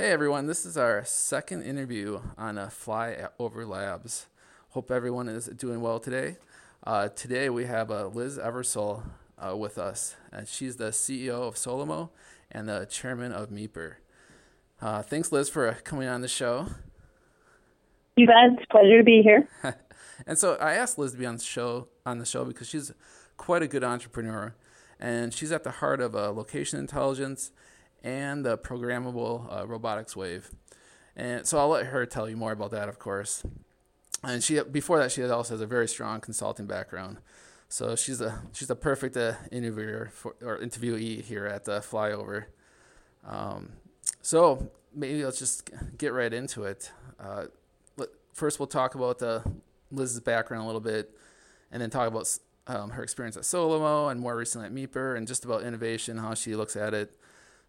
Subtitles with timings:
[0.00, 4.28] Hey everyone, this is our second interview on uh, Fly Over Labs.
[4.70, 6.38] Hope everyone is doing well today.
[6.82, 9.02] Uh, today we have uh, Liz Eversoll
[9.38, 12.08] uh, with us, and she's the CEO of Solomo
[12.50, 13.96] and the chairman of Meeper.
[14.80, 16.68] Uh, thanks, Liz, for coming on the show.
[18.16, 18.36] You bet.
[18.54, 19.50] It's a pleasure to be here.
[20.26, 22.90] and so I asked Liz to be on the show on the show because she's
[23.36, 24.54] quite a good entrepreneur,
[24.98, 27.52] and she's at the heart of uh, location intelligence
[28.02, 30.50] and the programmable uh, robotics wave.
[31.16, 33.42] And so I'll let her tell you more about that, of course.
[34.22, 37.18] And she before that she also has a very strong consulting background.
[37.68, 42.46] So she's a she's a perfect uh, interviewer for, or interviewee here at the Flyover.
[43.26, 43.72] Um,
[44.22, 46.90] so maybe let's just get right into it.
[47.18, 47.46] Uh,
[48.40, 49.44] first, we'll talk about the
[49.90, 51.16] Liz's background a little bit,
[51.70, 55.28] and then talk about um, her experience at Solomo and more recently at Meeper, and
[55.28, 57.12] just about innovation, how she looks at it,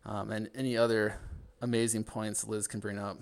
[0.06, 1.20] um, and any other
[1.62, 3.20] amazing points Liz can bring up.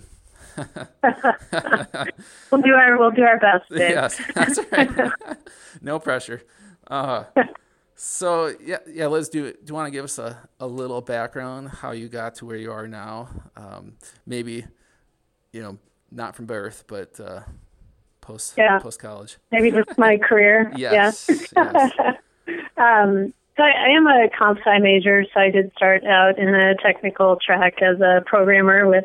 [0.58, 3.66] we'll do our we'll do our best.
[3.70, 5.12] Yes, that's right.
[5.82, 6.42] no pressure.
[6.88, 7.26] Uh,
[7.96, 9.08] so yeah, yeah.
[9.08, 12.08] Liz, do it do you want to give us a, a little background how you
[12.08, 13.30] got to where you are now?
[13.56, 13.94] Um,
[14.26, 14.66] maybe,
[15.52, 15.78] you know,
[16.12, 17.42] not from birth, but uh,
[18.22, 18.80] post yeah.
[18.80, 19.38] post college.
[19.52, 20.72] Maybe just my career.
[20.76, 21.30] yes.
[21.56, 21.90] Yeah.
[22.48, 22.66] yes.
[22.78, 26.48] um, so I, I am a comp sci major, so I did start out in
[26.56, 29.04] a technical track as a programmer with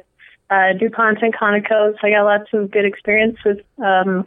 [0.49, 1.93] uh, DuPont and Conoco.
[1.93, 4.25] So I got lots of good experience with um,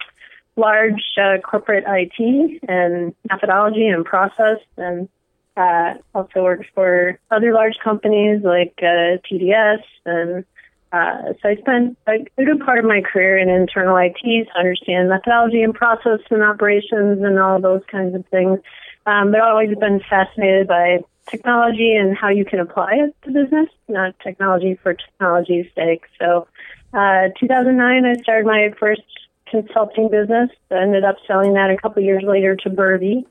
[0.58, 5.08] large uh, corporate IT and methodology and process, and
[5.56, 9.84] uh, also worked for other large companies like uh, TDS.
[10.06, 10.44] And
[10.92, 14.60] uh, so I spent a, a good part of my career in internal IT to
[14.60, 18.60] understand methodology and process and operations and all those kinds of things.
[19.08, 23.32] Um, but I've always been fascinated by technology and how you can apply it to
[23.32, 26.04] business, not technology for technology's sake.
[26.20, 26.48] So,
[26.94, 29.02] uh, 2009, I started my first
[29.50, 30.50] consulting business.
[30.70, 33.26] I ended up selling that a couple years later to Berbee.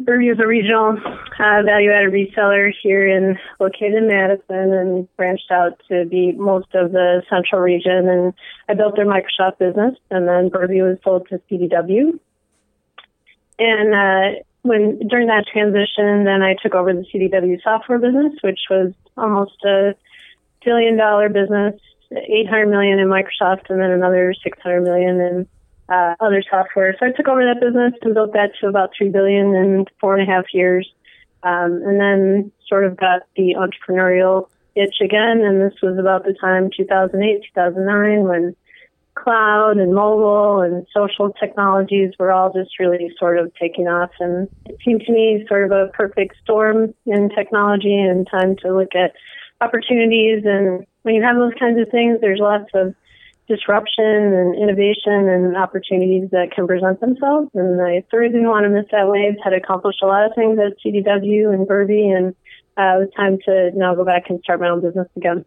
[0.00, 5.82] Berbee is a regional uh, value-added reseller here in located in Madison and branched out
[5.88, 8.08] to be most of the central region.
[8.08, 8.32] And
[8.70, 12.18] I built their Microsoft business, and then Berbee was sold to CDW.
[13.58, 18.60] And uh, when during that transition, then I took over the CDW software business, which
[18.70, 19.94] was almost a
[20.64, 21.74] billion dollar business,
[22.12, 25.48] 800 million in Microsoft, and then another 600 million in
[25.88, 26.94] uh, other software.
[26.98, 30.16] So I took over that business and built that to about three billion in four
[30.16, 30.90] and a half years,
[31.42, 35.42] um, and then sort of got the entrepreneurial itch again.
[35.44, 38.56] And this was about the time 2008, 2009 when
[39.22, 44.10] cloud and mobile and social technologies were all just really sort of taking off.
[44.20, 48.76] And it seemed to me sort of a perfect storm in technology and time to
[48.76, 49.12] look at
[49.60, 50.44] opportunities.
[50.44, 52.94] And when you have those kinds of things, there's lots of
[53.48, 57.50] disruption and innovation and opportunities that can present themselves.
[57.54, 59.36] And I certainly didn't want to miss that wave.
[59.42, 62.34] Had accomplished a lot of things at CDW and Berbee, and
[62.76, 65.44] uh, it was time to now go back and start my own business again.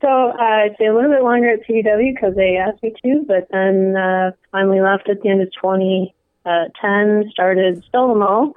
[0.00, 3.24] So uh, I stayed a little bit longer at CDW because they asked me to,
[3.26, 7.30] but then uh, finally left at the end of 2010.
[7.32, 8.52] Started Solomo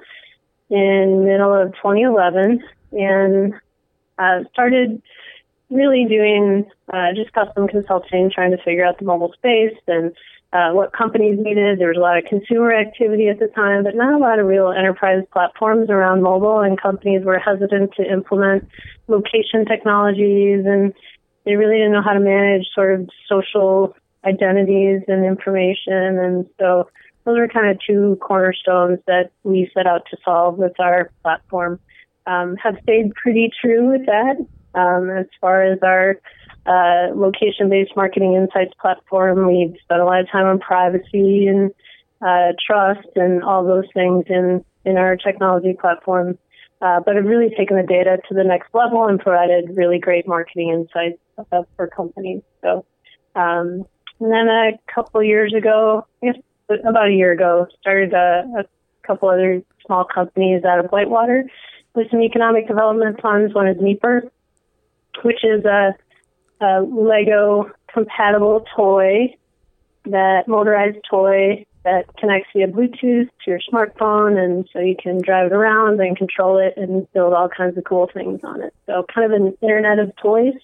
[0.70, 2.62] in middle of 2011,
[2.92, 3.54] and
[4.18, 5.00] uh, started
[5.70, 10.12] really doing uh, just custom consulting, trying to figure out the mobile space and
[10.52, 11.80] uh, what companies needed.
[11.80, 14.46] There was a lot of consumer activity at the time, but not a lot of
[14.46, 18.68] real enterprise platforms around mobile, and companies were hesitant to implement
[19.08, 20.92] location technologies and
[21.44, 23.94] they really didn't know how to manage sort of social
[24.24, 26.18] identities and information.
[26.18, 26.88] And so
[27.24, 31.80] those are kind of two cornerstones that we set out to solve with our platform.
[32.26, 34.36] Um, have stayed pretty true with that
[34.74, 36.18] um, as far as our
[36.66, 39.46] uh, location-based marketing insights platform.
[39.46, 41.70] We've spent a lot of time on privacy and
[42.22, 46.38] uh, trust and all those things in in our technology platform.
[46.80, 50.26] Uh, but have really taken the data to the next level and provided really great
[50.26, 51.18] marketing insights
[51.76, 52.42] for companies.
[52.62, 52.84] So,
[53.34, 53.84] um,
[54.20, 56.42] and then a couple years ago, I guess
[56.86, 58.64] about a year ago, started a, a
[59.06, 61.44] couple other small companies out of Whitewater
[61.94, 63.54] with some economic development funds.
[63.54, 64.22] One is Meeper,
[65.22, 65.94] which is a,
[66.60, 69.36] a Lego compatible toy,
[70.06, 75.46] that motorized toy that connects via Bluetooth to your smartphone, and so you can drive
[75.46, 78.74] it around and control it and build all kinds of cool things on it.
[78.86, 80.54] So, kind of an Internet of Toys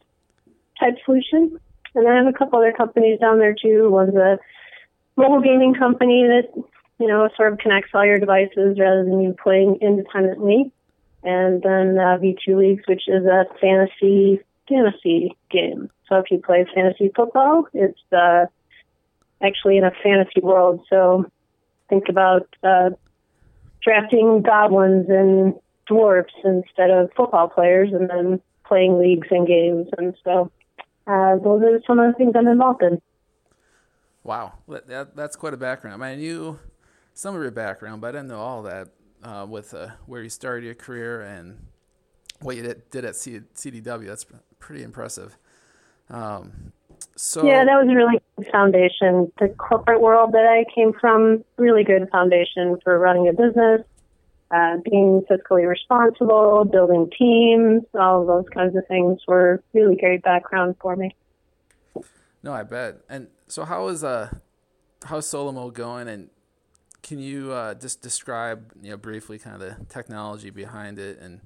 [0.80, 1.60] type solution.
[1.94, 3.90] And I have a couple other companies down there too.
[3.90, 4.38] One's a
[5.16, 6.48] mobile gaming company that
[6.98, 10.72] you know sort of connects all your devices rather than you playing independently.
[11.22, 15.90] And then uh, V2 Leagues, which is a fantasy fantasy game.
[16.08, 18.46] So if you play fantasy football, it's uh,
[19.42, 20.80] actually in a fantasy world.
[20.88, 21.26] So
[21.88, 22.90] think about uh,
[23.82, 25.54] drafting goblins and
[25.86, 29.88] dwarfs instead of football players, and then playing leagues and games.
[29.98, 30.50] And so
[31.06, 33.00] uh, those are some of the things I'm involved in.
[34.22, 36.04] Wow, that, that's quite a background.
[36.04, 36.58] I knew
[37.14, 38.88] some of your background, but I didn't know all that
[39.22, 41.66] uh, with uh, where you started your career and
[42.40, 44.06] what you did, did at C- CDW.
[44.06, 44.26] That's
[44.58, 45.36] pretty impressive.
[46.08, 46.72] Um,
[47.16, 49.32] so yeah, that was a really good foundation.
[49.38, 53.82] The corporate world that I came from, really good foundation for running a business,
[54.50, 60.22] uh, being fiscally responsible, building teams, all of those kinds of things were really great
[60.22, 61.14] background for me.
[62.42, 62.96] No, I bet.
[63.08, 64.30] And so, how is uh,
[65.04, 66.08] how's Solomo going?
[66.08, 66.30] And
[67.02, 71.40] can you uh, just describe, you know, briefly, kind of the technology behind it, and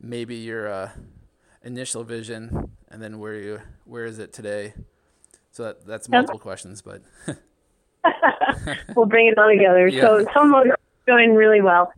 [0.00, 0.90] maybe your uh,
[1.62, 4.74] initial vision, and then where you where is it today?
[5.52, 7.02] So that, that's multiple questions, but
[8.96, 9.86] we'll bring it all together.
[9.86, 10.00] Yeah.
[10.00, 10.72] So Solomo is
[11.06, 11.92] going really well.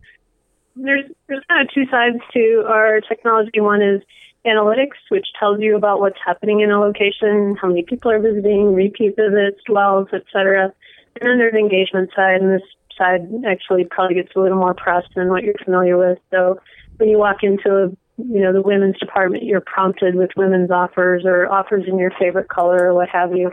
[0.77, 3.61] There's there's kind of two sides to our technology.
[3.61, 4.03] One is
[4.47, 8.75] analytics, which tells you about what's happening in a location, how many people are visiting,
[8.75, 10.73] repeat visits, dwells, etc.
[11.21, 12.63] And then there's engagement side, and this
[12.97, 16.19] side actually probably gets a little more press than what you're familiar with.
[16.31, 16.61] So
[16.97, 21.51] when you walk into you know the women's department, you're prompted with women's offers or
[21.51, 23.51] offers in your favorite color or what have you.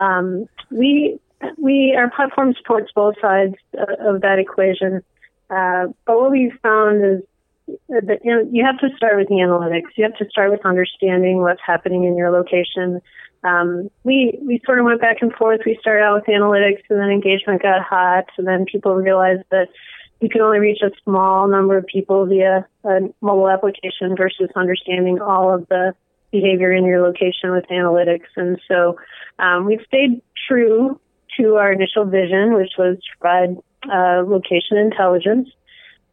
[0.00, 1.18] Um, we
[1.56, 5.02] we our platform supports both sides of that equation,
[5.50, 7.22] uh, but what we found is
[7.88, 9.96] that you, know, you have to start with the analytics.
[9.96, 13.00] You have to start with understanding what's happening in your location.
[13.44, 15.60] Um, we we sort of went back and forth.
[15.64, 19.68] We started out with analytics, and then engagement got hot, and then people realized that
[20.20, 25.20] you can only reach a small number of people via a mobile application versus understanding
[25.20, 25.94] all of the
[26.32, 28.26] behavior in your location with analytics.
[28.36, 28.98] And so
[29.38, 31.00] um, we've stayed true
[31.38, 35.48] to our initial vision, which was to provide uh, location intelligence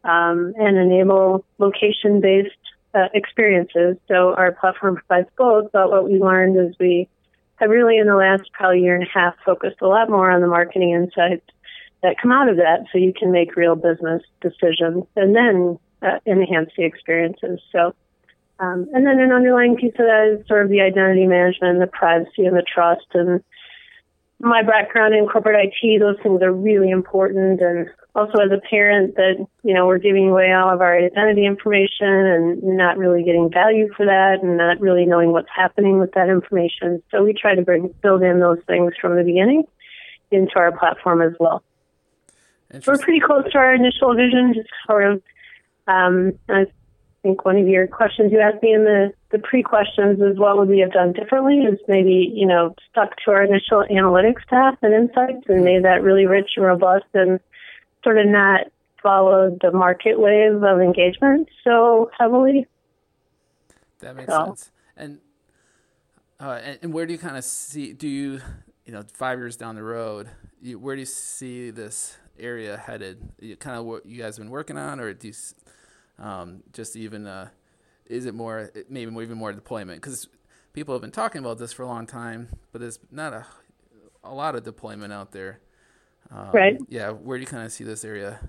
[0.04, 2.56] um, and enable location based
[2.94, 3.98] uh, experiences.
[4.08, 7.10] So our platform provides both, but what we learned is we
[7.58, 10.42] have really in the last probably year and a half focused a lot more on
[10.42, 11.46] the marketing insights
[12.04, 16.20] that come out of that so you can make real business decisions and then uh,
[16.26, 17.60] enhance the experiences.
[17.72, 17.96] So,
[18.60, 21.88] um, and then an underlying piece of that is sort of the identity management, the
[21.88, 23.44] privacy and the trust and
[24.40, 27.62] my background in corporate IT, those things are really important.
[27.62, 31.46] And also as a parent that, you know, we're giving away all of our identity
[31.46, 36.12] information and not really getting value for that and not really knowing what's happening with
[36.14, 37.02] that information.
[37.12, 39.64] So we try to bring, build in those things from the beginning
[40.32, 41.64] into our platform as well.
[42.86, 45.22] We're pretty close to our initial vision, just sort of,
[45.88, 46.66] um, I
[47.26, 50.70] think one of your questions you asked me in the, the pre-questions is what would
[50.70, 54.94] we have done differently is maybe, you know, stuck to our initial analytics path and
[54.94, 57.40] insights and made that really rich and robust and
[58.04, 58.68] sort of not
[59.02, 62.68] followed the market wave of engagement so heavily.
[64.02, 64.46] That makes so.
[64.46, 64.72] sense.
[64.96, 65.20] And,
[66.40, 68.40] uh, and, and where do you kind of see, do you,
[68.86, 70.30] you know, five years down the road,
[70.62, 73.18] you, where do you see this area headed?
[73.40, 75.34] You, Kind of what you guys have been working on, or do you
[76.20, 77.50] um, just even uh,
[78.06, 80.02] is it more maybe even more deployment?
[80.02, 80.28] Because
[80.74, 83.46] people have been talking about this for a long time, but there's not a
[84.24, 85.60] a lot of deployment out there.
[86.32, 86.78] Um, right.
[86.90, 87.12] Yeah.
[87.12, 88.40] Where do you kind of see this area?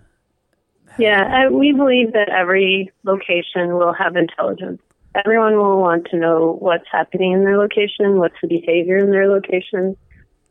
[0.99, 4.81] Yeah, we believe that every location will have intelligence.
[5.15, 9.29] Everyone will want to know what's happening in their location, what's the behavior in their
[9.29, 9.97] location,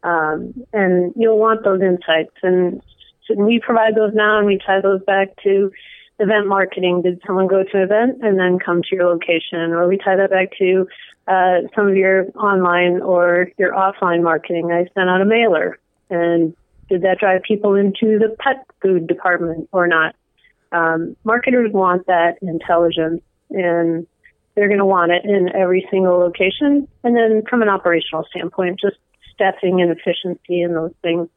[0.04, 2.36] um, and you'll want those insights.
[2.44, 2.82] And
[3.36, 5.72] we provide those now, and we tie those back to
[6.20, 7.02] event marketing.
[7.02, 9.72] Did someone go to an event and then come to your location?
[9.72, 10.88] Or we tie that back to
[11.28, 14.72] uh, some of your online or your offline marketing.
[14.72, 15.80] I sent out a mailer,
[16.10, 16.56] and
[16.90, 20.16] did that drive people into the pet food department or not?
[20.72, 24.06] Um, marketers want that intelligence, and
[24.56, 26.88] they're going to want it in every single location.
[27.04, 28.98] And then from an operational standpoint, just
[29.34, 31.28] staffing and efficiency and those things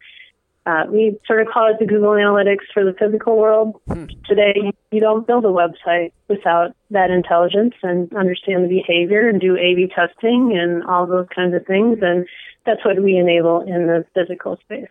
[0.69, 3.81] uh, we sort of call it the Google Analytics for the physical world.
[3.89, 4.05] Hmm.
[4.27, 9.57] Today, you don't build a website without that intelligence and understand the behavior and do
[9.57, 12.01] A/B testing and all those kinds of things.
[12.03, 12.27] And
[12.67, 14.89] that's what we enable in the physical space.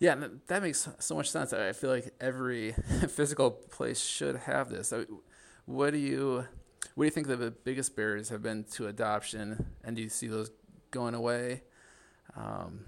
[0.00, 0.16] Yeah,
[0.48, 1.54] that makes so much sense.
[1.54, 2.72] I feel like every
[3.08, 4.92] physical place should have this.
[5.64, 6.44] What do you,
[6.94, 10.26] what do you think the biggest barriers have been to adoption, and do you see
[10.26, 10.50] those
[10.90, 11.62] going away?
[12.36, 12.84] Um,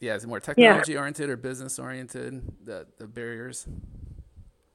[0.00, 0.98] yeah, is it more technology yeah.
[0.98, 2.42] oriented or business oriented?
[2.64, 3.66] The the barriers.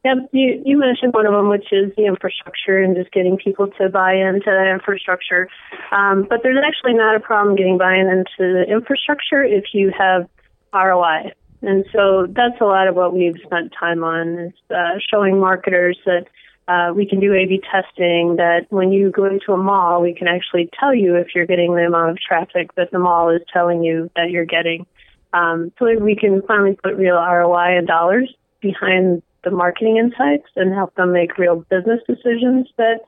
[0.06, 3.68] Yep, you, you mentioned one of them, which is the infrastructure and just getting people
[3.80, 5.48] to buy into that infrastructure.
[5.94, 10.28] Um, but there's actually not a problem getting buy-in into the infrastructure if you have
[10.74, 11.32] ROI.
[11.62, 15.98] And so that's a lot of what we've spent time on is uh, showing marketers
[16.06, 16.26] that
[16.68, 18.36] uh, we can do A/B testing.
[18.36, 21.76] That when you go into a mall, we can actually tell you if you're getting
[21.76, 24.86] the amount of traffic that the mall is telling you that you're getting.
[25.34, 30.74] Um, so we can finally put real ROI and dollars behind the marketing insights and
[30.74, 33.02] help them make real business decisions that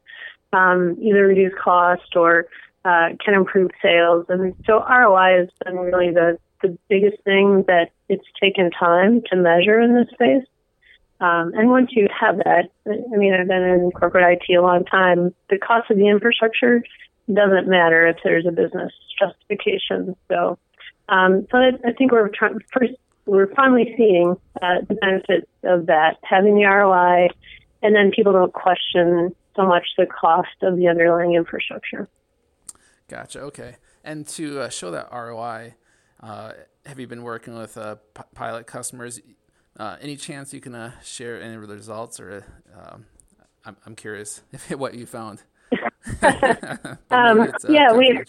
[0.54, 2.48] um, either reduce cost or
[2.84, 4.26] uh, can improve sales.
[4.30, 9.36] And so ROI has been really the, the biggest thing that it's taken time to
[9.36, 10.46] measure in this space.
[11.22, 14.84] Um, and once you have that, I mean, I've been in corporate IT a long
[14.84, 15.34] time.
[15.50, 16.84] The cost of the infrastructure
[17.34, 20.16] doesn't matter if there's a business justification.
[20.28, 20.60] So,
[21.10, 22.94] um, so I, I think we're trying first
[23.26, 27.30] we're finally seeing uh, the benefits of that, having the ROI,
[27.82, 32.08] and then people don't question so much the cost of the underlying infrastructure.
[33.08, 33.42] Gotcha.
[33.42, 33.78] Okay.
[34.04, 35.76] And to uh, show that ROI,
[36.22, 36.52] uh,
[36.86, 39.20] have you been working with uh, p- pilot customers?
[39.78, 42.46] Uh, any chance you can uh, share any of the results, or
[42.76, 43.06] um,
[43.66, 45.44] I'm, I'm curious what you found.
[47.10, 48.22] um, yeah, we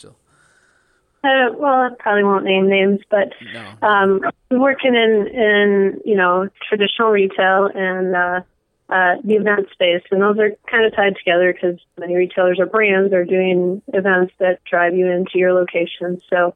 [1.26, 3.88] uh, well, I probably won't name names, but no.
[3.88, 8.40] um, working in in you know traditional retail and uh,
[8.88, 12.66] uh, the event space, and those are kind of tied together because many retailers or
[12.66, 16.20] brands are doing events that drive you into your location.
[16.30, 16.54] So,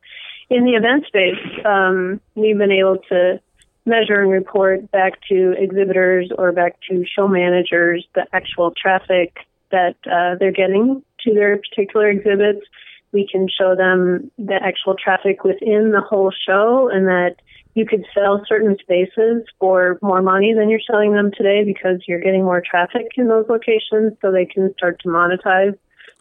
[0.48, 3.40] in the event space, um, we've been able to
[3.86, 9.36] measure and report back to exhibitors or back to show managers the actual traffic
[9.70, 12.64] that uh, they're getting to their particular exhibits
[13.12, 17.36] we can show them the actual traffic within the whole show and that
[17.74, 22.20] you could sell certain spaces for more money than you're selling them today because you're
[22.20, 25.76] getting more traffic in those locations so they can start to monetize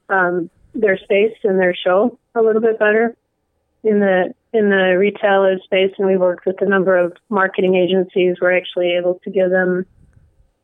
[0.09, 3.15] um, their space and their show a little bit better.
[3.83, 8.35] In the in the retailer space and we worked with a number of marketing agencies
[8.41, 9.85] we're actually able to give them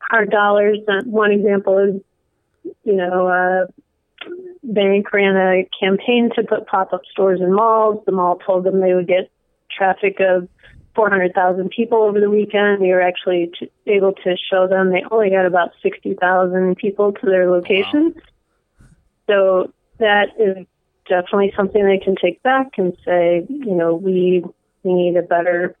[0.00, 0.78] hard dollars.
[1.04, 3.66] One example is you know uh,
[4.62, 8.02] bank ran a campaign to put pop-up stores in malls.
[8.06, 9.30] The mall told them they would get
[9.70, 10.48] traffic of
[10.94, 12.80] 400,000 people over the weekend.
[12.80, 17.26] We were actually t- able to show them they only got about 60,000 people to
[17.26, 18.14] their locations.
[18.16, 18.22] Wow.
[19.28, 20.66] So that is
[21.08, 24.44] definitely something they can take back and say, you know, we
[24.82, 25.76] we need a better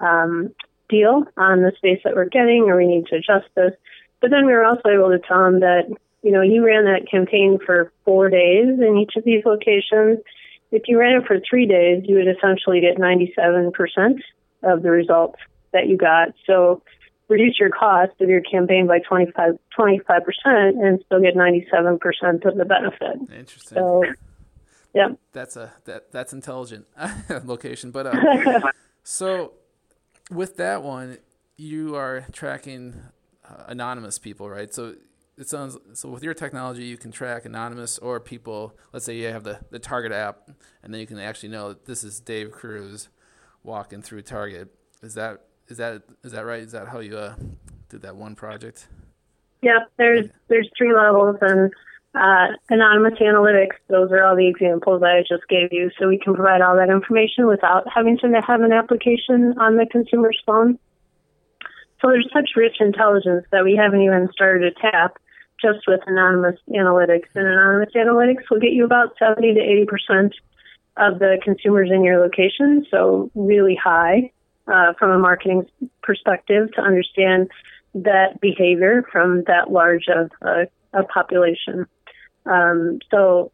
[0.00, 0.52] um,
[0.88, 3.72] deal on the space that we're getting, or we need to adjust this.
[4.20, 5.84] But then we were also able to tell them that
[6.28, 10.18] you know, you ran that campaign for four days in each of these locations.
[10.70, 14.20] If you ran it for three days, you would essentially get 97%
[14.62, 15.38] of the results
[15.72, 16.34] that you got.
[16.46, 16.82] So
[17.28, 22.64] reduce your cost of your campaign by 25, 25% and still get 97% of the
[22.66, 23.34] benefit.
[23.34, 23.78] Interesting.
[23.78, 24.04] So,
[24.94, 25.08] yeah.
[25.32, 26.84] That's a, that, that's intelligent
[27.46, 27.90] location.
[27.90, 28.70] But, uh,
[29.02, 29.54] so
[30.30, 31.16] with that one,
[31.56, 33.00] you are tracking
[33.48, 34.74] uh, anonymous people, right?
[34.74, 34.94] So
[35.38, 38.76] it sounds so with your technology you can track anonymous or people.
[38.92, 40.50] Let's say you have the, the target app
[40.82, 43.08] and then you can actually know that this is dave cruz
[43.62, 44.68] walking through target.
[45.00, 46.62] Is that is that is that right?
[46.62, 47.36] Is that how you uh,
[47.88, 48.88] did that one project?
[49.62, 50.32] Yeah there's okay.
[50.48, 51.72] there's three levels and
[52.14, 55.90] uh, anonymous analytics those are all the examples i just gave you.
[56.00, 59.86] So we can provide all that information without having to have an application on the
[59.86, 60.80] consumer's phone.
[62.00, 65.18] So there's such rich intelligence that we haven't even started to tap
[65.60, 67.28] just with anonymous analytics.
[67.34, 70.34] And anonymous analytics will get you about 70 to 80 percent
[70.96, 74.32] of the consumers in your location, so really high
[74.66, 75.66] uh, from a marketing
[76.02, 77.50] perspective to understand
[77.94, 81.86] that behavior from that large of a, a population.
[82.46, 83.52] Um, so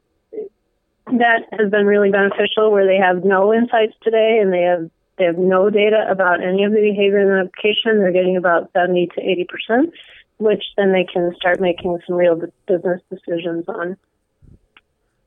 [1.06, 5.24] that has been really beneficial where they have no insights today and they have they
[5.24, 8.00] have no data about any of the behavior in the application.
[8.00, 9.94] They're getting about 70 to 80 percent
[10.38, 13.96] which then they can start making some real business decisions on.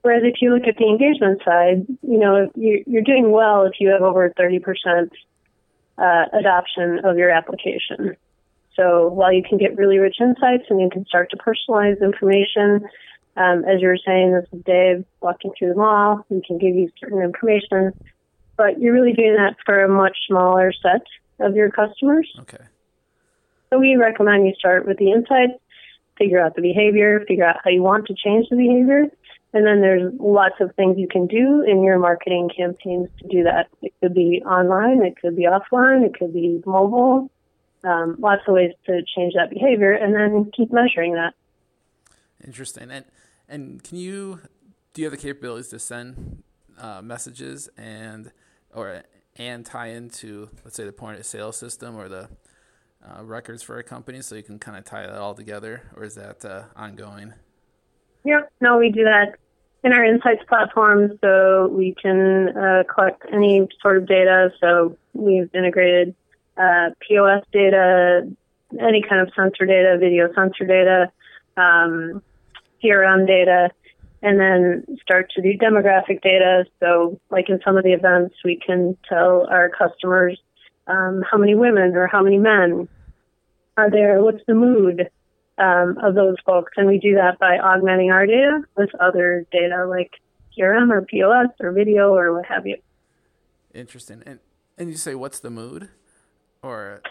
[0.01, 3.89] Whereas if you look at the engagement side, you know, you're doing well if you
[3.89, 5.09] have over 30%
[5.97, 8.15] uh, adoption of your application.
[8.75, 12.87] So while you can get really rich insights and you can start to personalize information,
[13.35, 16.25] um, as you were saying, this is Dave walking through the mall.
[16.29, 17.91] We can give you certain information,
[18.55, 21.01] but you're really doing that for a much smaller set
[21.39, 22.31] of your customers.
[22.41, 22.63] Okay.
[23.69, 25.53] So we recommend you start with the insights,
[26.17, 29.05] figure out the behavior, figure out how you want to change the behavior,
[29.53, 33.43] and then there's lots of things you can do in your marketing campaigns to do
[33.43, 33.67] that.
[33.81, 37.29] It could be online, it could be offline, it could be mobile.
[37.83, 41.33] um, lots of ways to change that behavior, and then keep measuring that.
[42.45, 42.91] Interesting.
[42.91, 43.05] And
[43.47, 44.41] and can you
[44.93, 46.43] do you have the capabilities to send
[46.79, 48.31] uh, messages and
[48.73, 49.03] or
[49.37, 52.29] and tie into let's say the point of sale system or the
[53.07, 56.03] uh, records for a company, so you can kind of tie that all together, or
[56.03, 57.33] is that uh, ongoing?
[58.23, 59.35] Yeah, no, we do that
[59.83, 64.51] in our insights platform, so we can uh, collect any sort of data.
[64.59, 66.15] So we've integrated
[66.57, 68.29] uh, POS data,
[68.79, 71.11] any kind of sensor data, video sensor data,
[71.55, 72.21] um,
[72.83, 73.69] CRM data,
[74.21, 76.65] and then start to do demographic data.
[76.79, 80.39] So, like in some of the events, we can tell our customers
[80.87, 82.87] um, how many women or how many men
[83.77, 85.09] are there, what's the mood
[85.57, 89.85] um, of those folks, and we do that by augmenting our data with other data
[89.87, 90.11] like
[90.57, 92.77] CRM or POS or video or what have you.
[93.73, 94.23] Interesting.
[94.25, 94.39] And
[94.77, 95.89] and you say what's the mood,
[96.61, 97.01] or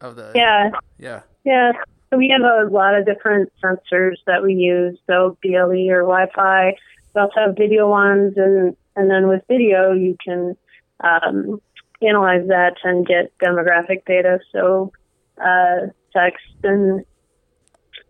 [0.00, 1.72] of the yeah yeah yeah.
[2.10, 4.98] So we have a lot of different sensors that we use.
[5.06, 6.74] So BLE or Wi-Fi.
[7.14, 10.56] We also have video ones, and and then with video you can
[11.00, 11.60] um,
[12.02, 14.40] analyze that and get demographic data.
[14.52, 14.92] So
[15.38, 17.04] uh, text and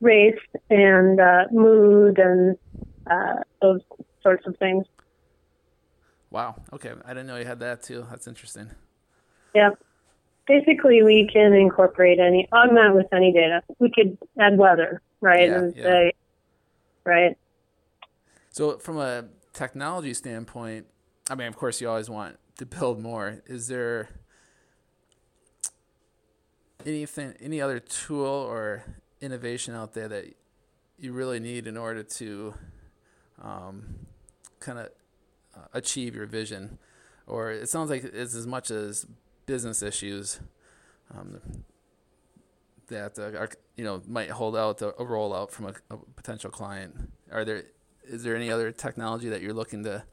[0.01, 0.39] race
[0.69, 2.57] and uh, mood and
[3.11, 3.81] uh, those
[4.23, 4.87] sorts of things.
[6.31, 6.57] Wow.
[6.73, 6.93] Okay.
[7.05, 8.07] I didn't know you had that too.
[8.11, 8.71] That's interesting.
[9.55, 9.71] Yeah.
[10.47, 13.63] Basically, we can incorporate any, augment with any data.
[13.79, 15.49] We could add weather, right?
[15.49, 15.83] Yeah, and yeah.
[15.83, 16.13] say,
[17.05, 17.39] right?
[18.51, 20.87] So, from a technology standpoint,
[21.29, 23.43] I mean, of course, you always want to build more.
[23.47, 24.09] Is there
[26.87, 28.85] anything, any other tool or
[29.21, 30.35] innovation out there that
[30.99, 32.55] you really need in order to
[33.43, 34.07] um,
[34.59, 34.89] kind of
[35.57, 36.79] uh, achieve your vision?
[37.27, 39.07] Or it sounds like it's as much as
[39.47, 40.41] business issues
[41.17, 41.41] um,
[42.89, 46.51] that uh, are, you know might hold out a, a rollout from a, a potential
[46.51, 47.11] client.
[47.33, 47.65] Are there
[48.05, 50.05] is there any other technology that you're looking to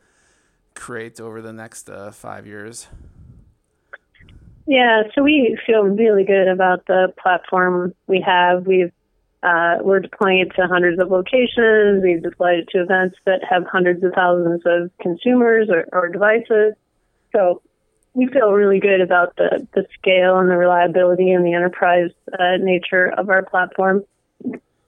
[0.76, 2.88] create over the next uh, five years?
[4.68, 8.68] Yeah, so we feel really good about the platform we have.
[8.68, 8.92] We've
[9.44, 12.04] uh, we're deploying it to hundreds of locations.
[12.04, 16.74] We've deployed it to events that have hundreds of thousands of consumers or, or devices.
[17.34, 17.62] So
[18.14, 22.58] we feel really good about the, the scale and the reliability and the enterprise uh,
[22.60, 24.04] nature of our platform.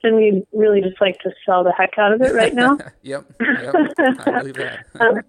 [0.02, 2.80] And we really just like to sell the heck out of it right now.
[3.04, 4.86] yep, yep, I believe that.
[5.00, 5.22] um,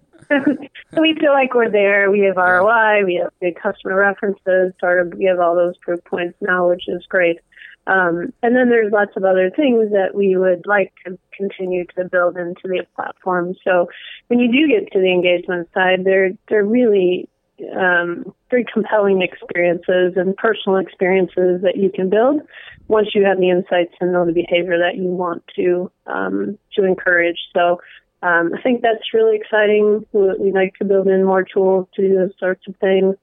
[0.93, 2.09] so we feel like we're there.
[2.11, 3.05] We have ROI.
[3.05, 4.73] We have good customer references.
[4.79, 7.39] Sort of, we have all those proof points now, which is great.
[7.87, 12.05] Um, and then there's lots of other things that we would like to continue to
[12.05, 13.55] build into the platform.
[13.63, 13.89] So
[14.27, 17.27] when you do get to the engagement side, they're they're really
[17.75, 22.41] um, very compelling experiences and personal experiences that you can build
[22.87, 26.85] once you have the insights and know the behavior that you want to um, to
[26.85, 27.37] encourage.
[27.53, 27.81] So
[28.23, 30.05] um, I think that's really exciting.
[30.11, 33.15] We, we like to build in more tools to do those sorts of things.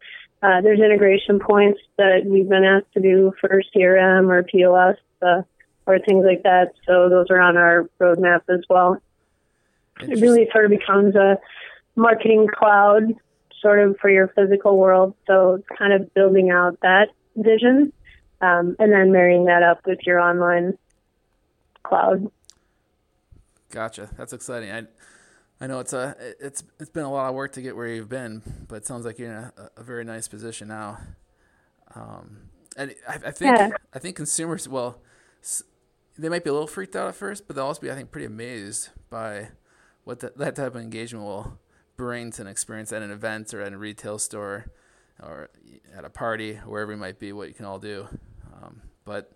[0.42, 5.42] Uh, there's integration points that we've been asked to do for CRM or POS uh,
[5.86, 6.72] or things like that.
[6.86, 9.00] So those are on our roadmap as well.
[10.00, 11.38] It really sort of becomes a
[11.96, 13.14] marketing cloud
[13.60, 15.14] sort of for your physical world.
[15.26, 17.92] So it's kind of building out that vision
[18.40, 20.78] um, and then marrying that up with your online
[21.82, 22.30] cloud.
[23.70, 24.08] Gotcha.
[24.16, 24.70] That's exciting.
[24.70, 24.84] I
[25.60, 28.08] I know it's a it's it's been a lot of work to get where you've
[28.08, 30.98] been, but it sounds like you're in a, a very nice position now.
[31.94, 32.38] Um,
[32.76, 33.70] and I, I think Yeah.
[33.92, 35.00] I think consumers well,
[36.18, 38.10] they might be a little freaked out at first, but they'll also be I think
[38.10, 39.48] pretty amazed by
[40.04, 41.58] what the, that type of engagement will
[41.96, 44.70] bring to an experience at an event or at a retail store
[45.22, 45.50] or
[45.94, 47.32] at a party, wherever it might be.
[47.32, 48.06] What you can all do,
[48.62, 49.32] um, but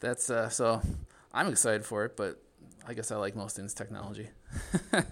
[0.00, 0.82] that's uh, so
[1.32, 2.42] I'm excited for it, but
[2.86, 4.28] I guess I like most things technology.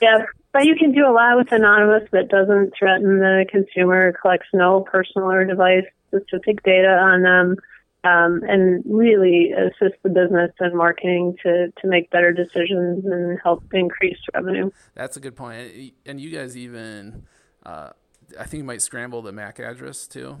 [0.00, 4.48] Yeah, but you can do a lot with Anonymous that doesn't threaten the consumer, collects
[4.52, 7.56] no personal or device specific data on them,
[8.04, 13.62] um, and really assist the business and marketing to, to make better decisions and help
[13.72, 14.70] increase revenue.
[14.94, 15.94] That's a good point.
[16.04, 17.24] And you guys even,
[17.64, 17.90] uh,
[18.38, 20.36] I think you might scramble the MAC address too.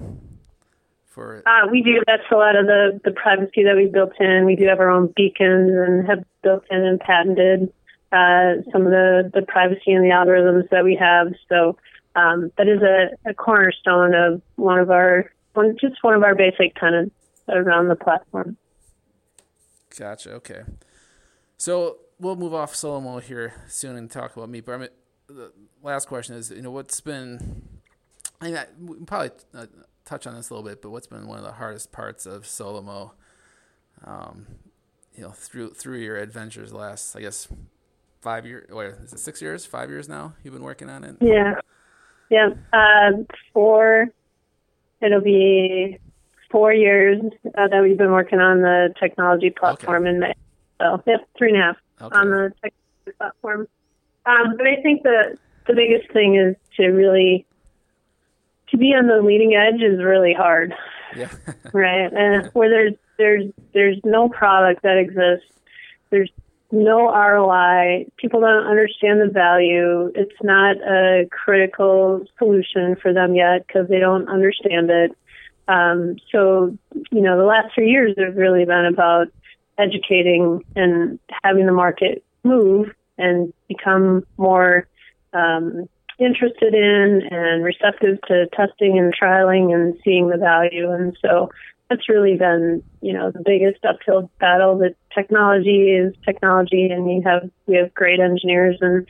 [1.14, 2.02] For Uh, we do.
[2.08, 4.44] That's a lot of the, the privacy that we built in.
[4.44, 7.72] We do have our own beacons and have built in and patented
[8.10, 11.28] uh, some of the, the privacy and the algorithms that we have.
[11.48, 11.78] So
[12.16, 16.34] um, that is a, a cornerstone of one of our one just one of our
[16.34, 17.14] basic tenets
[17.48, 18.56] around the platform.
[19.96, 20.32] Gotcha.
[20.32, 20.62] Okay.
[21.56, 24.60] So we'll move off Solomo here soon and talk about me.
[24.60, 24.88] But I mean,
[25.28, 27.62] the last question is, you know, what's been,
[28.40, 28.66] I mean, I,
[29.06, 29.66] probably uh,
[30.04, 32.44] touch on this a little bit, but what's been one of the hardest parts of
[32.44, 33.12] Solomo,
[34.04, 34.46] um,
[35.14, 37.48] you know, through through your adventures last, I guess,
[38.20, 40.34] five years, or is it six years, five years now?
[40.42, 41.16] You've been working on it.
[41.20, 41.54] Yeah,
[42.30, 42.50] yeah.
[42.72, 44.08] Uh, four.
[45.00, 45.98] It'll be
[46.50, 47.20] four years
[47.58, 50.10] uh, that we've been working on the technology platform okay.
[50.10, 50.34] in May.
[50.80, 52.16] So, yep, three and a half okay.
[52.16, 53.68] on the technology platform.
[54.26, 55.36] Um, but I think the
[55.66, 57.46] the biggest thing is to really
[58.70, 60.74] to be on the leading edge is really hard.
[61.16, 61.30] Yeah.
[61.72, 62.12] right.
[62.12, 65.50] And where there's there's there's no product that exists.
[66.10, 66.30] There's
[66.70, 68.06] no ROI.
[68.16, 70.10] People don't understand the value.
[70.14, 75.16] It's not a critical solution for them yet because they don't understand it.
[75.68, 76.76] Um, so,
[77.10, 79.28] you know, the last three years have really been about
[79.78, 84.86] educating and having the market move and become more
[85.32, 90.90] um, interested in and receptive to testing and trialing and seeing the value.
[90.90, 91.50] And so
[91.90, 94.78] that's really been, you know, the biggest uphill battle.
[94.78, 99.06] The technology is technology, and we have we have great engineers and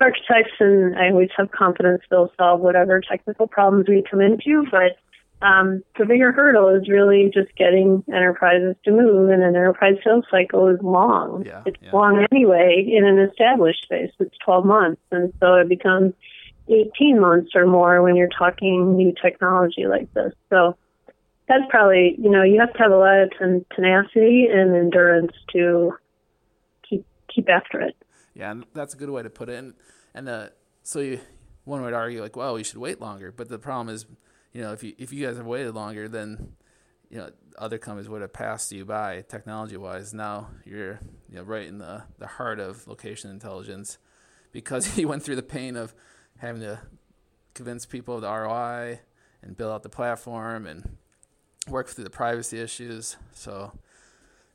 [0.00, 4.64] architects, and I always have confidence they'll solve whatever technical problems we come into.
[4.70, 4.98] But
[5.46, 10.24] um, the bigger hurdle is really just getting enterprises to move, and an enterprise sales
[10.30, 11.44] cycle is long.
[11.44, 11.90] Yeah, it's yeah.
[11.92, 14.10] long anyway in an established space.
[14.18, 16.14] It's 12 months, and so it becomes
[16.68, 20.32] 18 months or more when you're talking new technology like this.
[20.50, 20.76] So
[21.48, 23.30] that's probably, you know, you have to have a lot of
[23.74, 25.92] tenacity and endurance to
[26.88, 27.96] keep keep after it.
[28.34, 29.58] Yeah, and that's a good way to put it.
[29.58, 29.74] And,
[30.14, 30.48] and uh,
[30.82, 31.20] so you,
[31.64, 33.30] one would argue like, well, we should wait longer.
[33.30, 34.06] But the problem is,
[34.52, 36.52] you know, if you if you guys have waited longer, then
[37.10, 40.14] you know other companies would have passed you by technology wise.
[40.14, 40.98] Now you're
[41.28, 43.98] you know right in the the heart of location intelligence
[44.52, 45.94] because you went through the pain of
[46.38, 46.80] having to
[47.54, 49.00] convince people of the ROI
[49.42, 50.96] and build out the platform and
[51.68, 53.16] work through the privacy issues.
[53.32, 53.72] So,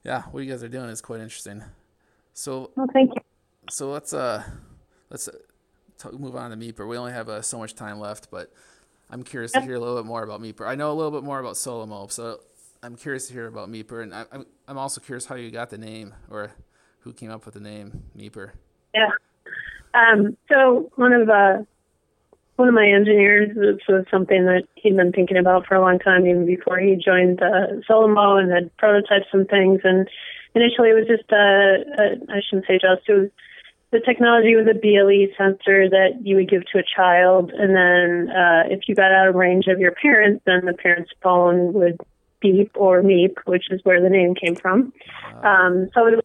[0.04, 1.64] yeah, what you guys are doing is quite interesting.
[2.34, 3.22] So, well, thank you.
[3.70, 4.44] So let's uh,
[5.10, 6.88] let's uh, move on to Meeper.
[6.88, 8.52] We only have uh, so much time left, but
[9.12, 10.66] I'm curious to hear a little bit more about Meeper.
[10.66, 12.40] I know a little bit more about Solomo, so
[12.82, 15.70] I'm curious to hear about Meeper, and I, I'm I'm also curious how you got
[15.70, 16.52] the name or
[17.02, 18.52] who came up with the name Meeper.
[18.94, 19.10] Yeah.
[19.94, 21.64] Um, so one of uh,
[22.56, 25.98] one of my engineers, this was something that he'd been thinking about for a long
[25.98, 29.82] time, even before he joined uh, Solomo and had prototyped some things.
[29.84, 30.08] And
[30.54, 33.30] initially, it was just uh, uh, I shouldn't say just it was
[33.92, 38.30] the technology was a BLE sensor that you would give to a child, and then
[38.36, 41.98] uh, if you got out of range of your parents, then the parent's phone would
[42.40, 44.94] beep or meep, which is where the name came from.
[45.44, 46.24] Um, so it was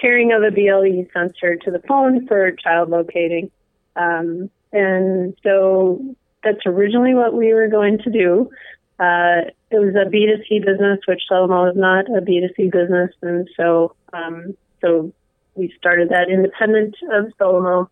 [0.00, 3.50] pairing of a BLE sensor to the phone for child locating.
[3.96, 6.02] Um, and so
[6.44, 8.50] that's originally what we were going to do.
[8.98, 13.10] Uh, it was a B2C business, which Solomo is not a B2C business.
[13.22, 15.12] And so, um, so
[15.54, 17.88] we started that independent of Solomo.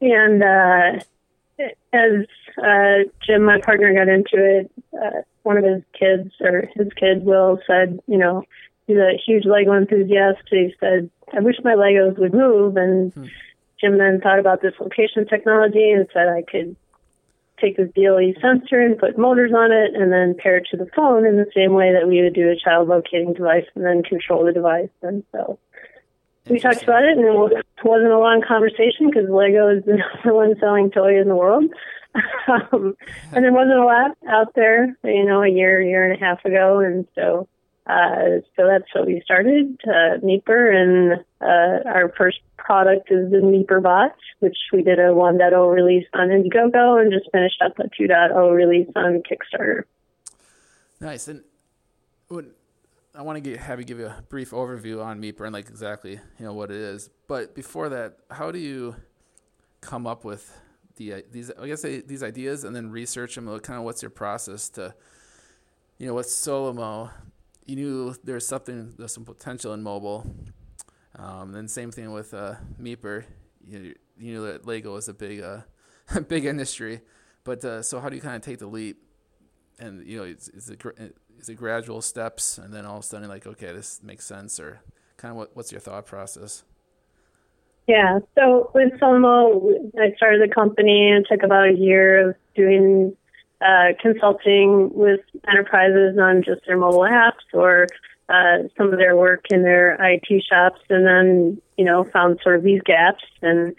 [0.00, 1.04] And, uh,
[1.92, 2.26] as,
[2.58, 7.24] uh, Jim, my partner, got into it, uh, one of his kids or his kid,
[7.24, 8.42] Will, said, you know,
[8.86, 10.42] he's a huge Lego enthusiast.
[10.50, 12.76] He said, I wish my Legos would move.
[12.76, 13.26] And hmm.
[13.80, 16.76] Jim then thought about this location technology and said I could
[17.60, 20.88] take this BLE sensor and put motors on it and then pair it to the
[20.94, 24.02] phone in the same way that we would do a child locating device and then
[24.02, 24.90] control the device.
[25.02, 25.58] And so
[26.48, 30.34] we talked about it and it wasn't a long conversation because Lego is the number
[30.34, 31.64] one selling toy in the world.
[32.48, 32.96] um,
[33.32, 36.44] and there wasn't a lot out there, you know, a year, year and a half
[36.44, 36.78] ago.
[36.78, 37.48] And so
[37.86, 43.38] uh, so that's what we started, uh, Meeper, and uh, our first product is the
[43.38, 47.82] Meeper Bot, which we did a 1.0 release on Indiegogo and just finished up a
[47.82, 49.82] 2.0 release on Kickstarter.
[50.98, 51.28] Nice.
[51.28, 51.42] And
[53.14, 55.68] I want to get, have you give you a brief overview on Meeper and like
[55.68, 57.10] exactly you know what it is.
[57.28, 58.96] But before that, how do you
[59.82, 60.58] come up with
[60.96, 63.46] the these I guess these ideas and then research them?
[63.60, 64.94] Kind of what's your process to
[65.98, 67.10] you know with Solomo
[67.66, 70.26] you knew there was something, there's some potential in mobile.
[71.16, 73.24] Um, then same thing with uh, Meeper.
[73.66, 75.60] You, you knew that Lego was a big, uh,
[76.28, 77.00] big industry.
[77.44, 78.98] But uh, so how do you kind of take the leap?
[79.78, 80.80] And you know, is, is it
[81.38, 84.60] is it gradual steps, and then all of a sudden, like, okay, this makes sense,
[84.60, 84.80] or
[85.16, 86.62] kind of what, what's your thought process?
[87.86, 88.20] Yeah.
[88.34, 93.16] So with Solomo, I started the company and took about a year of doing
[93.64, 97.86] uh, consulting with enterprises on just their mobile apps or
[98.28, 102.56] uh, some of their work in their IT shops, and then you know found sort
[102.56, 103.74] of these gaps and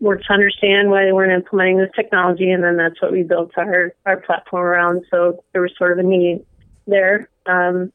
[0.00, 3.52] worked to understand why they weren't implementing this technology, and then that's what we built
[3.56, 5.04] our our platform around.
[5.10, 6.44] So there was sort of a need
[6.86, 7.28] there.
[7.46, 7.92] Um,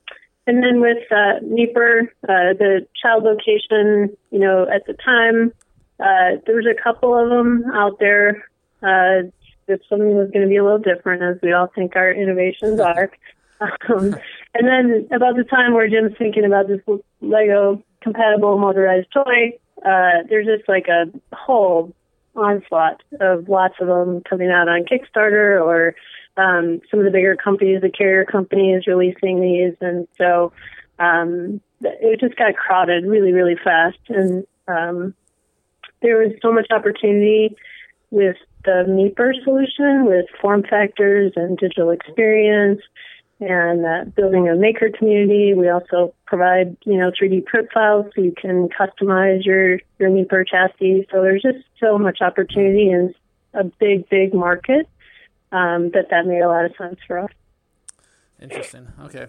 [0.47, 5.53] and then with uh, Meeper, uh, the child location, you know, at the time,
[5.99, 8.43] uh, there was a couple of them out there.
[8.81, 9.29] Uh,
[9.67, 12.79] if something was going to be a little different, as we all think our innovations
[12.79, 13.11] are.
[13.61, 14.15] Um,
[14.55, 16.81] and then about the time where Jim's thinking about this
[17.21, 21.93] Lego compatible motorized toy, uh, there's just like a whole
[22.35, 25.95] onslaught of lots of them coming out on Kickstarter or
[26.37, 29.75] um, some of the bigger companies, the carrier companies releasing these.
[29.81, 30.53] And so
[30.99, 33.99] um, it just got crowded really, really fast.
[34.09, 35.13] And um,
[36.01, 37.55] there was so much opportunity
[38.11, 42.81] with the Meeper solution with form factors and digital experience
[43.39, 45.53] and uh, building a maker community.
[45.53, 50.45] We also provide, you know, 3D print files so you can customize your, your Meeper
[50.47, 51.07] chassis.
[51.11, 53.15] So there's just so much opportunity and
[53.53, 54.87] a big, big market
[55.51, 57.31] um, that that made a lot of sense for us.
[58.39, 58.87] Interesting.
[59.03, 59.27] Okay.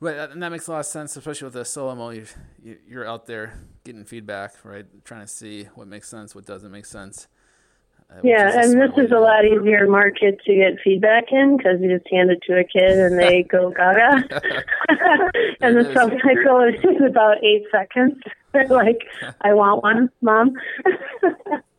[0.00, 2.26] But and that makes a lot of sense, especially with the Solomo.
[2.64, 4.86] You, you're out there getting feedback, right?
[5.04, 7.28] Trying to see what makes sense, what doesn't make sense.
[8.22, 12.10] Yeah, and this is a lot easier market to get feedback in because you just
[12.10, 14.24] hand it to a kid and they go gaga.
[15.60, 18.20] and the subtitle is about eight seconds.
[18.52, 19.02] They're like,
[19.40, 20.54] I want one, mom.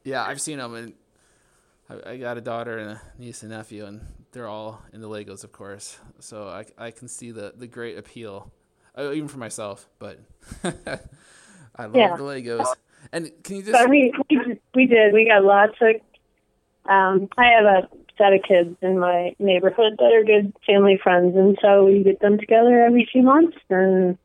[0.04, 0.74] yeah, I've seen them.
[0.74, 0.94] And
[1.90, 5.44] I, I got a daughter and a niece and nephew, and they're all into Legos,
[5.44, 6.00] of course.
[6.20, 8.54] So I, I can see the, the great appeal,
[8.98, 9.90] uh, even for myself.
[10.00, 10.20] But
[10.64, 12.16] I love yeah.
[12.16, 12.74] the Legos.
[13.12, 13.74] And can you just?
[13.74, 15.14] But we, we we did.
[15.14, 15.96] We got lots of
[16.86, 21.36] um, I have a set of kids in my neighborhood that are good family friends,
[21.36, 24.18] and so we get them together every few months and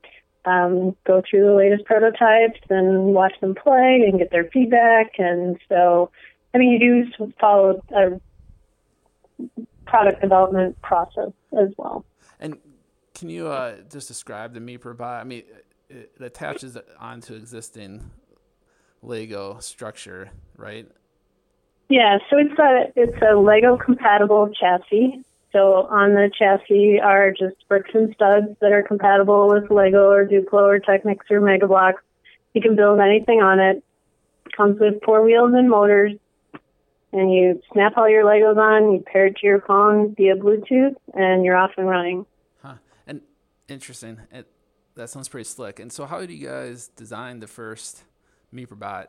[0.47, 5.12] um, go through the latest prototypes and watch them play and get their feedback.
[5.19, 6.11] And so,
[6.55, 8.21] I mean, you do follow a
[9.87, 12.05] product development process as well.
[12.38, 12.59] And
[13.14, 15.21] can you uh, just describe the MeePer bot?
[15.21, 15.42] I mean,
[15.88, 18.11] it attaches onto existing
[19.03, 20.87] Lego structure, right?
[21.88, 25.22] Yeah, so it's a it's a Lego compatible chassis.
[25.53, 30.27] So on the chassis are just bricks and studs that are compatible with Lego or
[30.27, 32.03] Duplo or Technics or Mega Bloks.
[32.55, 33.85] You can build anything on it.
[34.57, 36.12] Comes with four wheels and motors,
[37.12, 38.92] and you snap all your Legos on.
[38.92, 42.27] You pair it to your phone via Bluetooth, and you're off and running.
[42.62, 42.75] Huh.
[43.07, 43.20] And
[43.68, 44.20] interesting.
[44.33, 44.46] It,
[44.94, 45.79] that sounds pretty slick.
[45.79, 48.05] And so, how did you guys design the first
[48.55, 49.07] MeePerbot,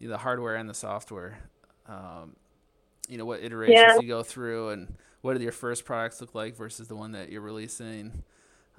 [0.00, 1.38] the hardware and the software?
[1.88, 2.36] Um,
[3.08, 3.98] you know what iterations yeah.
[4.00, 7.30] you go through and what do your first products look like versus the one that
[7.30, 8.22] you're releasing?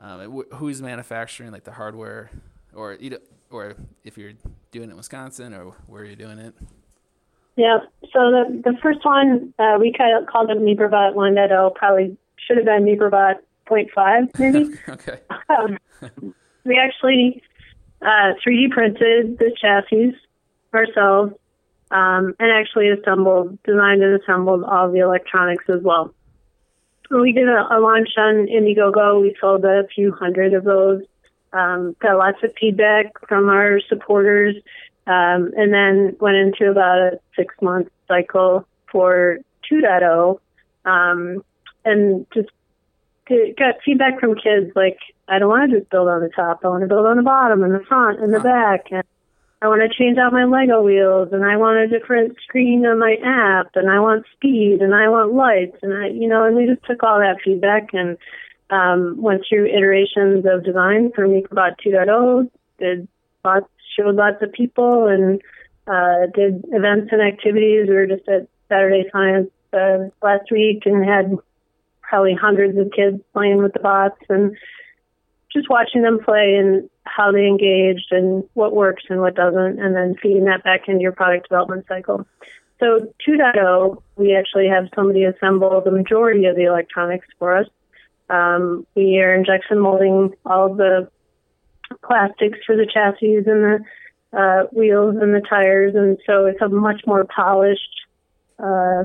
[0.01, 2.29] Um, who's manufacturing like the hardware
[2.73, 3.17] or you know,
[3.49, 4.33] or if you're
[4.71, 6.55] doing it in Wisconsin or where you're doing it?
[7.55, 7.79] Yeah.
[8.13, 12.57] So the the first one uh, we kind of called it MeePerbot 1.0 probably should
[12.57, 13.35] have been MeePerbot
[13.67, 14.75] 0.5 maybe.
[14.89, 15.19] Okay.
[15.49, 15.77] Um,
[16.63, 17.43] we actually
[18.01, 20.15] uh, 3D printed the chassis
[20.73, 21.33] ourselves
[21.91, 26.13] um, and actually assembled, designed and assembled all the electronics as well.
[27.09, 29.21] We did a, a launch on Indiegogo.
[29.21, 31.03] We sold a few hundred of those.
[31.51, 34.55] Um, got lots of feedback from our supporters,
[35.07, 39.39] um, and then went into about a six month cycle for
[39.71, 40.39] 2.0,
[40.85, 41.43] um,
[41.85, 42.49] and just
[43.57, 44.97] got feedback from kids like,
[45.27, 46.61] I don't want to just build on the top.
[46.63, 48.91] I want to build on the bottom and the front and the back.
[48.91, 49.03] And
[49.61, 52.97] I want to change out my Lego wheels and I want a different screen on
[52.97, 56.55] my app and I want speed and I want lights and I you know and
[56.55, 58.17] we just took all that feedback and
[58.69, 63.07] um, went through iterations of design for MeePerbot 2.0 did
[63.43, 63.67] lots
[63.97, 65.41] showed lots of people and
[65.87, 67.87] uh, did events and activities.
[67.87, 71.35] We were just at Saturday Science uh, last week and had
[72.01, 74.55] probably hundreds of kids playing with the bots and
[75.51, 79.95] just watching them play and how they engaged and what works and what doesn't, and
[79.95, 82.25] then feeding that back into your product development cycle.
[82.79, 87.67] So 2.0, we actually have somebody assemble the majority of the electronics for us.
[88.29, 91.09] Um, we are injection molding all the
[92.03, 93.79] plastics for the chassis and the
[94.31, 98.05] uh, wheels and the tires, and so it's a much more polished.
[98.59, 99.03] Uh,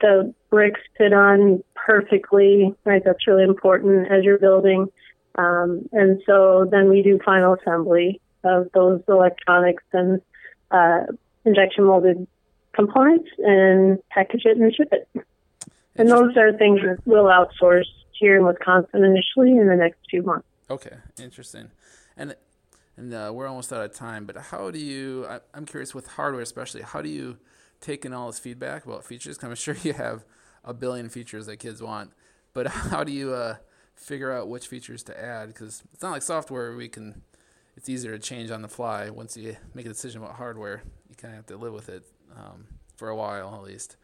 [0.00, 3.02] the bricks fit on perfectly, right?
[3.04, 4.88] That's really important as you're building.
[5.36, 10.20] Um, and so then we do final assembly of those electronics and
[10.70, 11.04] uh,
[11.44, 12.26] injection molded
[12.72, 15.08] components and package it and ship it.
[15.96, 17.84] And those are things that we'll outsource
[18.18, 20.46] here in Wisconsin initially in the next few months.
[20.70, 21.70] Okay, interesting.
[22.16, 22.34] And
[22.96, 24.24] and uh, we're almost out of time.
[24.26, 25.26] But how do you?
[25.28, 26.82] I, I'm curious with hardware, especially.
[26.82, 27.38] How do you
[27.80, 29.36] take in all this feedback about features?
[29.36, 30.24] Cause I'm sure you have
[30.64, 32.12] a billion features that kids want,
[32.54, 33.56] but how do you uh,
[34.02, 35.48] figure out which features to add?
[35.48, 37.22] Because it's not like software we can.
[37.76, 39.08] It's easier to change on the fly.
[39.08, 42.04] Once you make a decision about hardware, you kind of have to live with it
[42.36, 43.96] um, for a while at least.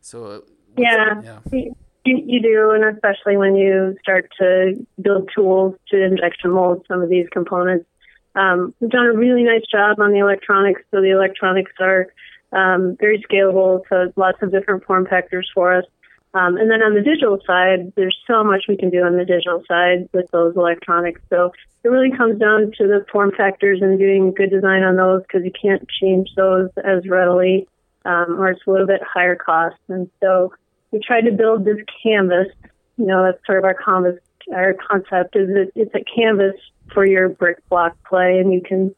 [0.00, 0.40] So uh,
[0.76, 1.38] yeah, yeah.
[1.52, 1.74] You,
[2.04, 7.10] you do, and especially when you start to build tools to injection mold some of
[7.10, 7.86] these components.
[8.34, 12.06] Um, we've done a really nice job on the electronics, so the electronics are
[12.52, 15.84] um, very scalable, so lots of different form factors for us.
[16.32, 19.24] Um, and then on the digital side, there's so much we can do on the
[19.24, 21.20] digital side with those electronics.
[21.28, 25.22] So it really comes down to the form factors and doing good design on those
[25.22, 27.66] because you can't change those as readily,
[28.04, 29.76] um, or it's a little bit higher cost.
[29.88, 30.52] And so
[30.92, 32.48] we tried to build this canvas.
[32.96, 34.20] You know, that's sort of our canvas.
[34.54, 36.54] Our concept is that it's a canvas
[36.92, 38.94] for your brick block play, and you can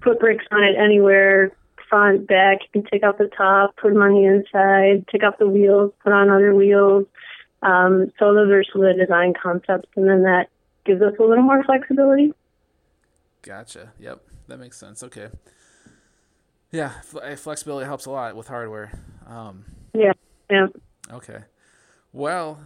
[0.00, 1.52] put bricks on it anywhere,
[1.92, 2.60] front, back.
[2.62, 5.92] You can take out the top, put them on the inside, take off the wheels,
[6.02, 7.04] put on other wheels.
[7.60, 10.48] Um, so those are some of the design concepts, and then that
[10.86, 12.32] gives us a little more flexibility.
[13.42, 13.92] Gotcha.
[13.98, 15.02] Yep, that makes sense.
[15.02, 15.28] Okay.
[16.70, 16.92] Yeah,
[17.36, 18.98] flexibility helps a lot with hardware.
[19.26, 20.12] Um, yeah.
[20.50, 20.68] Yeah.
[21.12, 21.40] Okay.
[22.12, 22.58] Well,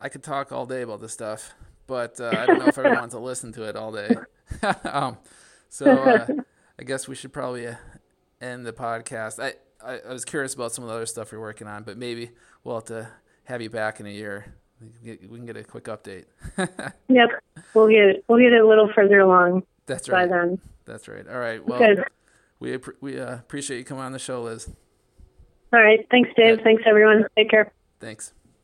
[0.00, 1.52] I could talk all day about this stuff,
[1.88, 4.14] but uh, I don't know if everyone wants to listen to it all day.
[4.84, 5.18] um,
[5.68, 6.26] so uh,
[6.78, 7.74] I guess we should probably uh,
[8.42, 9.42] end the podcast.
[9.42, 11.96] I, I, I was curious about some of the other stuff you're working on, but
[11.96, 12.30] maybe
[12.64, 13.08] we'll have to
[13.44, 14.54] have you back in a year.
[15.04, 16.24] We can get a quick update.
[17.08, 17.28] yep,
[17.72, 19.62] we'll get we'll get a little further along.
[19.86, 20.28] That's right.
[20.28, 20.58] By then.
[20.84, 21.26] That's right.
[21.28, 21.64] All right.
[21.64, 22.04] Well, Good.
[22.58, 24.68] we we uh, appreciate you coming on the show, Liz.
[25.72, 26.04] All right.
[26.10, 26.60] Thanks, Dave.
[26.64, 27.26] Thanks, everyone.
[27.36, 27.72] Take care.
[28.00, 28.34] Thanks.